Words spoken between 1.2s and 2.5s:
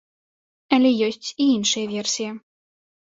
і іншыя версіі.